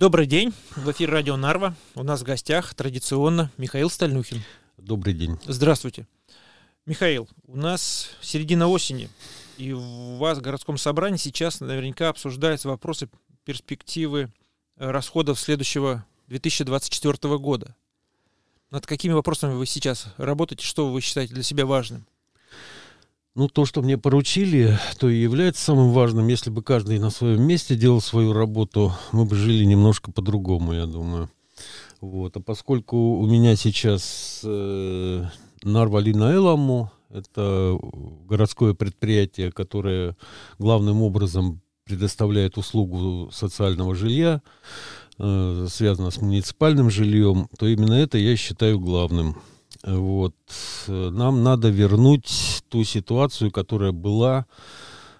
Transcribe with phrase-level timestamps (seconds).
[0.00, 0.54] Добрый день.
[0.76, 1.74] В эфире радио Нарва.
[1.94, 4.42] У нас в гостях традиционно Михаил Стальнухин.
[4.78, 5.36] Добрый день.
[5.44, 6.08] Здравствуйте.
[6.86, 9.10] Михаил, у нас середина осени,
[9.58, 13.10] и у вас в городском собрании сейчас наверняка обсуждаются вопросы
[13.44, 14.32] перспективы
[14.78, 17.76] э, расходов следующего 2024 года.
[18.70, 20.64] Над какими вопросами вы сейчас работаете?
[20.64, 22.06] Что вы считаете для себя важным?
[23.40, 26.28] Ну, то, что мне поручили, то и является самым важным.
[26.28, 30.84] Если бы каждый на своем месте делал свою работу, мы бы жили немножко по-другому, я
[30.84, 31.30] думаю.
[32.02, 32.36] Вот.
[32.36, 35.24] А поскольку у меня сейчас э,
[35.62, 37.78] Нарвалина Эламу, это
[38.28, 40.18] городское предприятие, которое
[40.58, 44.42] главным образом предоставляет услугу социального жилья,
[45.18, 49.40] э, связано с муниципальным жильем, то именно это я считаю главным.
[49.82, 50.34] Вот.
[50.88, 54.46] Нам надо вернуть ту ситуацию, которая была,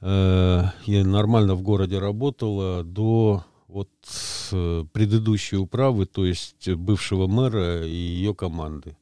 [0.00, 3.90] э, я нормально в городе работала до вот
[4.52, 8.96] э, предыдущей управы, то есть бывшего мэра и ее команды.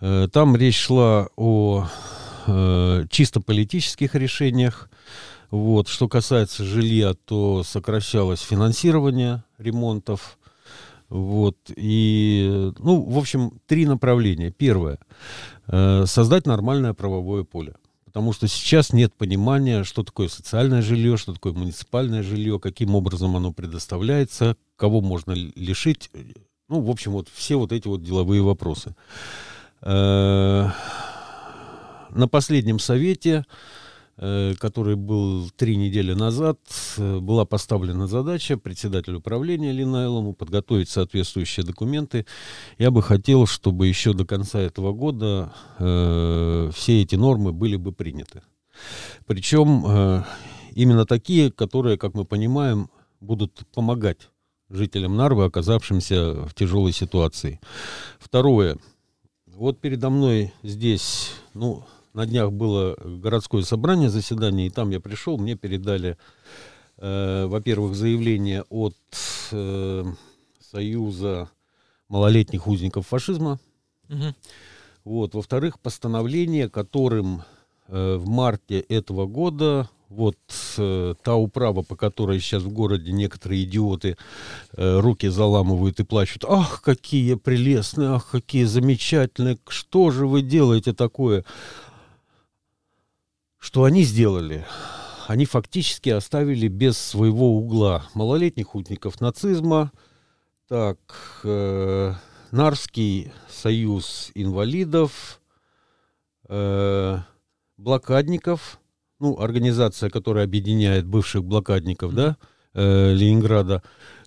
[0.00, 1.86] Э, там речь шла о
[3.08, 4.90] чисто политических решениях.
[5.52, 5.86] Вот.
[5.86, 10.38] Что касается жилья, то сокращалось финансирование ремонтов.
[11.08, 11.56] Вот.
[11.76, 14.50] И, ну, в общем, три направления.
[14.50, 14.98] Первое.
[15.72, 17.74] Э, создать нормальное правовое поле.
[18.04, 23.34] Потому что сейчас нет понимания, что такое социальное жилье, что такое муниципальное жилье, каким образом
[23.36, 26.10] оно предоставляется, кого можно лишить.
[26.68, 28.94] Ну, в общем, вот все вот эти вот деловые вопросы.
[29.80, 30.68] Э,
[32.10, 33.46] на последнем совете
[34.60, 36.58] который был три недели назад,
[36.96, 42.24] э, была поставлена задача председателю управления Линайлому подготовить соответствующие документы.
[42.78, 47.90] Я бы хотел, чтобы еще до конца этого года э, все эти нормы были бы
[47.90, 48.42] приняты.
[49.26, 50.24] Причем э,
[50.74, 54.28] именно такие, которые, как мы понимаем, будут помогать
[54.70, 57.60] жителям Нарвы, оказавшимся в тяжелой ситуации.
[58.20, 58.78] Второе.
[59.46, 61.84] Вот передо мной здесь, ну,
[62.14, 66.18] на днях было городское собрание, заседание, и там я пришел, мне передали,
[66.98, 68.96] э, во-первых, заявление от
[69.52, 70.04] э,
[70.60, 71.50] Союза
[72.08, 73.58] малолетних узников фашизма.
[74.08, 74.34] Угу.
[75.04, 77.42] Вот, во-вторых, постановление, которым
[77.88, 80.36] э, в марте этого года вот
[80.76, 84.16] э, та управа, по которой сейчас в городе некоторые идиоты
[84.76, 86.44] э, руки заламывают и плачут.
[86.46, 91.44] Ах, какие прелестные, ах, какие замечательные, что же вы делаете такое?
[93.62, 94.66] Что они сделали?
[95.28, 99.92] Они фактически оставили без своего угла малолетних узников нацизма,
[100.66, 100.98] так,
[101.44, 102.12] э,
[102.50, 105.40] Нарский союз инвалидов,
[106.48, 107.18] э,
[107.76, 108.80] блокадников,
[109.20, 112.36] ну, организация, которая объединяет бывших блокадников, да,
[112.74, 113.84] э, Ленинграда.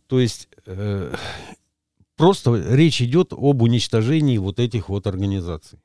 [0.07, 1.13] То есть э,
[2.15, 5.77] просто речь идет об уничтожении вот этих вот организаций.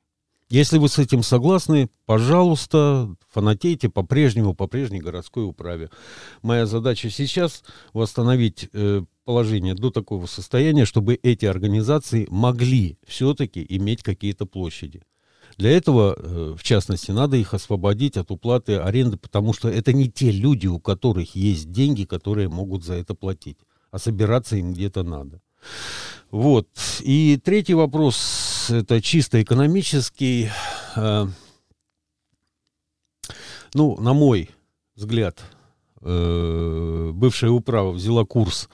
[0.51, 5.89] Если вы с этим согласны, пожалуйста, фанатейте по-прежнему, по прежней городской управе.
[6.41, 7.63] Моя задача сейчас
[7.93, 15.03] восстановить э, положение до такого состояния, чтобы эти организации могли все-таки иметь какие-то площади.
[15.55, 20.11] Для этого, э, в частности, надо их освободить от уплаты аренды, потому что это не
[20.11, 25.03] те люди, у которых есть деньги, которые могут за это платить, а собираться им где-то
[25.03, 25.39] надо.
[26.31, 26.67] Вот.
[27.01, 28.15] И третий вопрос,
[28.69, 30.49] это чисто экономический.
[30.95, 31.27] Э,
[33.73, 34.49] ну, на мой
[34.95, 35.41] взгляд,
[36.01, 38.69] э, бывшая управа взяла курс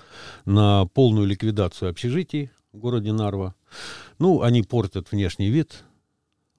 [0.45, 3.55] на полную ликвидацию общежитий в городе Нарва.
[4.19, 5.83] Ну, они портят внешний вид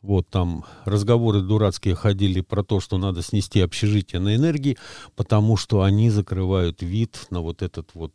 [0.02, 4.78] вот там разговоры дурацкие ходили про то, что надо снести общежитие на энергии,
[5.16, 8.12] потому что они закрывают вид на вот этот вот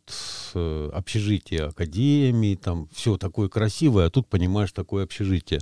[0.54, 5.60] э, общежитие академии, там все такое красивое, а тут, понимаешь, такое общежитие.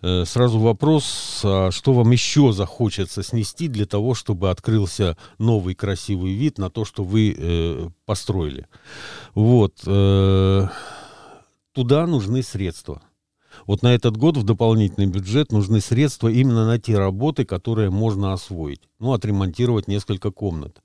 [0.00, 6.32] Э, сразу вопрос, а что вам еще захочется снести для того, чтобы открылся новый красивый
[6.32, 8.66] вид на то, что вы э, построили.
[9.34, 9.74] Вот.
[9.86, 10.66] Э,
[11.72, 13.02] туда нужны средства.
[13.66, 18.32] Вот на этот год в дополнительный бюджет нужны средства именно на те работы, которые можно
[18.32, 18.80] освоить.
[18.98, 20.82] Ну, отремонтировать несколько комнат.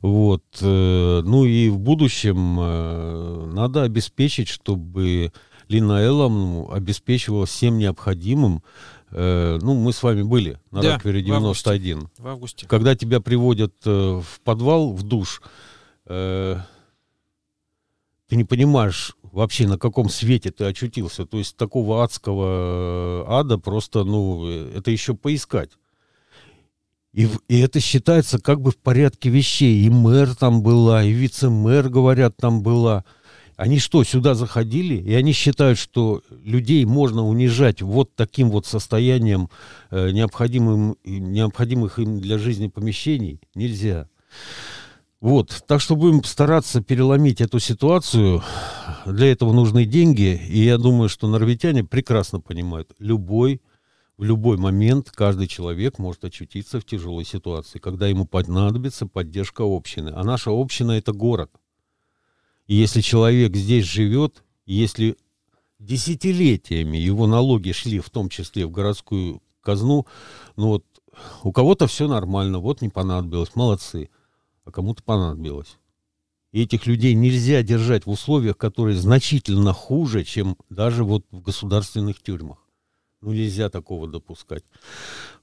[0.00, 0.44] Вот.
[0.60, 5.32] Э, ну и в будущем э, надо обеспечить, чтобы
[5.68, 8.62] Лина Эллом обеспечивала всем необходимым
[9.10, 11.98] э, ну, мы с вами были на да, Раквере 91.
[11.98, 12.22] В августе.
[12.22, 12.66] в августе.
[12.66, 15.40] Когда тебя приводят в подвал, в душ,
[16.06, 16.56] ты
[18.36, 21.26] не понимаешь, вообще на каком свете ты очутился.
[21.26, 25.70] То есть такого адского э, ада просто, ну, это еще поискать.
[27.12, 29.84] И, и это считается как бы в порядке вещей.
[29.84, 33.04] И мэр там была, и вице-мэр, говорят, там была.
[33.56, 39.48] Они что, сюда заходили, и они считают, что людей можно унижать вот таким вот состоянием
[39.90, 43.40] э, необходимым, необходимых им для жизни помещений?
[43.54, 44.08] Нельзя.
[45.24, 48.42] Вот, так что будем стараться переломить эту ситуацию.
[49.06, 53.62] Для этого нужны деньги, и я думаю, что норвитяне прекрасно понимают, любой,
[54.18, 60.10] в любой момент каждый человек может очутиться в тяжелой ситуации, когда ему понадобится поддержка общины.
[60.14, 61.50] А наша община– это город–
[62.66, 65.16] и если человек здесь живет, если
[65.78, 70.06] десятилетиями его налоги шли в том числе в городскую казну,
[70.56, 70.84] ну вот
[71.42, 74.08] у кого-то все нормально, вот не понадобилось, молодцы,
[74.64, 75.78] а кому-то понадобилось.
[76.52, 82.22] И этих людей нельзя держать в условиях, которые значительно хуже, чем даже вот в государственных
[82.22, 82.58] тюрьмах.
[83.20, 84.62] Ну, нельзя такого допускать.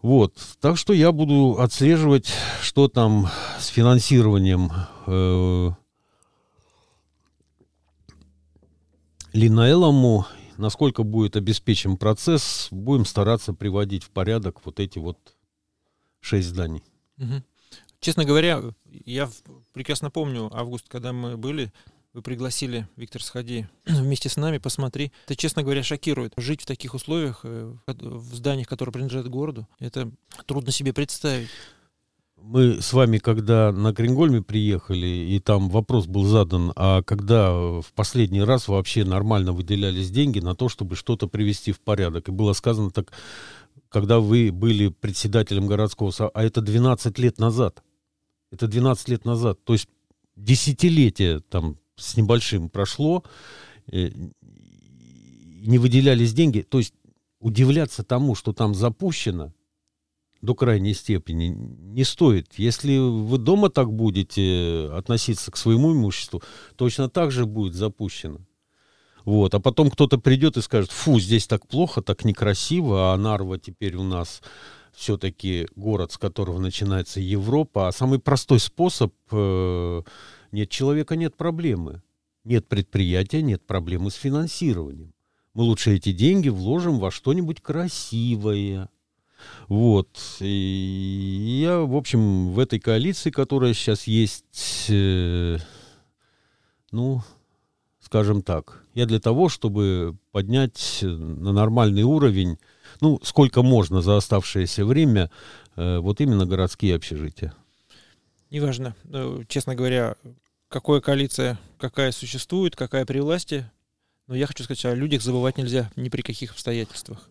[0.01, 0.35] Вот.
[0.62, 2.31] Так что я буду отслеживать,
[2.62, 3.27] что там
[3.59, 4.71] с финансированием
[5.07, 5.71] э,
[9.33, 10.27] Линаэлому,
[10.57, 15.18] насколько будет обеспечен процесс, будем стараться приводить в порядок вот эти вот
[16.19, 16.83] шесть зданий.
[17.18, 17.44] Угу.
[18.01, 18.62] Честно говоря,
[19.06, 19.30] я
[19.74, 21.71] прекрасно помню август, когда мы были,
[22.13, 25.12] вы пригласили, Виктор, сходи вместе с нами, посмотри.
[25.25, 26.33] Это, честно говоря, шокирует.
[26.36, 30.12] Жить в таких условиях, э, в зданиях, которые принадлежат городу, это
[30.45, 31.50] трудно себе представить
[32.44, 37.94] мы с вами, когда на Крингольме приехали, и там вопрос был задан, а когда в
[37.94, 42.30] последний раз вообще нормально выделялись деньги на то, чтобы что-то привести в порядок.
[42.30, 43.12] И было сказано так,
[43.89, 47.83] когда вы были председателем городского совета, а это 12 лет назад.
[48.51, 49.63] Это 12 лет назад.
[49.63, 49.88] То есть
[50.36, 53.24] десятилетие там с небольшим прошло,
[53.92, 54.09] э,
[54.42, 56.62] не выделялись деньги.
[56.62, 56.94] То есть
[57.39, 59.53] удивляться тому, что там запущено,
[60.42, 62.53] до крайней степени не стоит.
[62.57, 66.42] Если вы дома так будете относиться к своему имуществу,
[66.75, 68.39] точно так же будет запущено.
[69.24, 69.54] Вот.
[69.54, 73.95] А потом кто-то придет и скажет, фу, здесь так плохо, так некрасиво, а Нарва теперь
[73.95, 74.42] у нас
[74.94, 77.88] все-таки город, с которого начинается Европа.
[77.88, 80.02] А самый простой способ, э,
[80.52, 82.02] нет человека, нет проблемы.
[82.44, 85.14] Нет предприятия, нет проблемы с финансированием.
[85.54, 88.90] Мы лучше эти деньги вложим во что-нибудь красивое,
[89.68, 90.10] вот.
[90.40, 95.58] И я, в общем, в этой коалиции, которая сейчас есть, э,
[96.92, 97.22] ну,
[98.00, 102.58] скажем так, я для того, чтобы поднять на нормальный уровень,
[103.00, 105.30] ну, сколько можно за оставшееся время,
[105.76, 107.54] э, вот именно городские общежития.
[108.50, 110.16] Неважно, ну, честно говоря,
[110.68, 113.70] какая коалиция, какая существует, какая при власти,
[114.28, 117.30] но я хочу сказать, о людях забывать нельзя ни при каких обстоятельствах.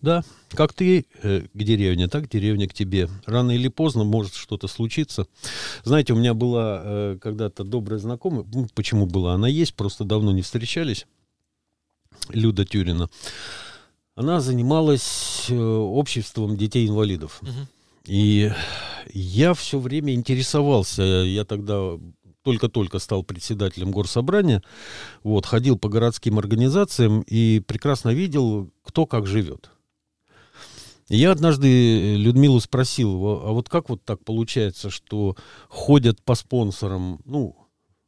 [0.00, 3.08] Да, как ты э, к деревне, так деревня к тебе.
[3.26, 5.26] Рано или поздно может что-то случиться.
[5.84, 10.32] Знаете, у меня была э, когда-то добрая знакомая, ну, почему была, она есть, просто давно
[10.32, 11.06] не встречались,
[12.30, 13.08] Люда Тюрина.
[14.16, 17.40] Она занималась э, обществом детей-инвалидов.
[17.42, 17.50] Угу.
[18.06, 18.52] И
[19.12, 21.98] я все время интересовался, я тогда
[22.42, 24.62] только-только стал председателем горсобрания,
[25.22, 29.70] вот, ходил по городским организациям и прекрасно видел, кто как живет.
[31.08, 35.36] Я однажды э, Людмилу спросил, а вот как вот так получается, что
[35.68, 37.56] ходят по спонсорам, ну,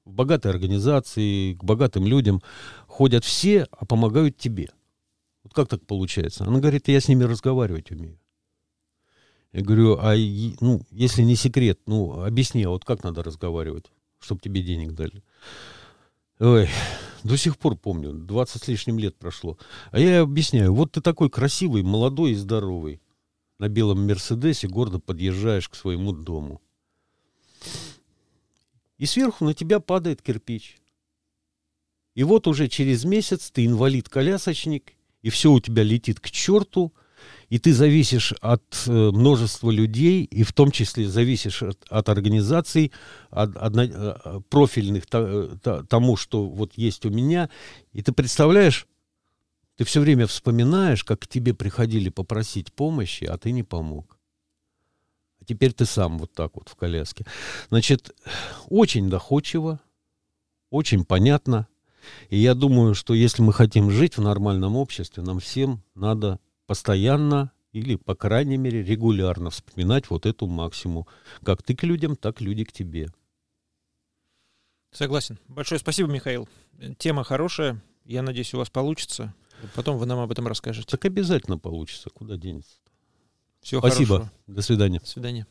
[0.05, 2.43] в богатые организации, к богатым людям,
[2.87, 4.71] ходят все, а помогают тебе.
[5.47, 6.45] Вот как так получается?
[6.45, 8.19] Она говорит, я с ними разговаривать умею.
[9.53, 10.17] Я говорю, а
[10.61, 13.87] ну, если не секрет, ну, объясни, а вот как надо разговаривать,
[14.19, 15.23] чтобы тебе денег дали?
[16.41, 16.69] Ой,
[17.23, 19.57] до сих пор помню, 20 с лишним лет прошло.
[19.93, 23.00] А я объясняю, вот ты такой красивый, молодой и здоровый.
[23.61, 26.61] На белом Мерседесе гордо подъезжаешь к своему дому.
[28.99, 30.81] И сверху на тебя падает кирпич.
[32.17, 34.96] И вот уже через месяц ты инвалид-колясочник,
[35.26, 36.92] и все у тебя летит к черту–
[37.49, 42.92] и ты зависишь от э, множества людей, и в том числе зависишь от, от организаций,
[43.30, 47.49] от, от э, профильных то, то, тому, что вот есть у меня,
[47.92, 48.87] и ты представляешь,
[49.76, 54.18] ты все время вспоминаешь, как к тебе приходили попросить помощи, а ты не помог.
[55.40, 57.26] А теперь ты сам вот так вот в коляске.
[57.68, 58.14] Значит,
[58.68, 59.80] очень доходчиво,
[60.71, 61.68] очень понятно.
[62.28, 67.52] И я думаю, что если мы хотим жить в нормальном обществе, нам всем надо постоянно
[67.72, 71.06] или, по крайней мере, регулярно вспоминать вот эту максимум.
[71.44, 73.08] Как ты к людям, так люди к тебе.
[74.92, 75.38] Согласен.
[75.46, 76.48] Большое спасибо, Михаил.
[76.98, 77.82] Тема хорошая.
[78.04, 79.34] Я надеюсь, у вас получится.
[79.75, 80.88] Потом вы нам об этом расскажете.
[80.88, 82.08] Так обязательно получится.
[82.10, 82.76] Куда денется?
[83.60, 84.06] Всего Спасибо.
[84.06, 84.32] хорошего.
[84.46, 85.00] До свидания.
[85.00, 85.46] До свидания.